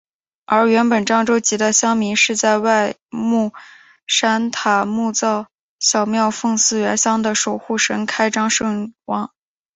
[0.47, 3.53] 而原本漳州籍的乡民是在外木
[4.07, 5.45] 山搭木造
[5.77, 9.31] 小庙奉祀原乡的守护神开漳圣王。